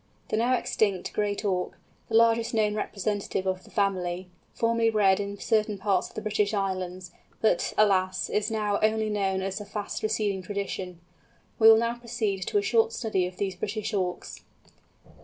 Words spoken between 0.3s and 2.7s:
now extinct Great Auk—the largest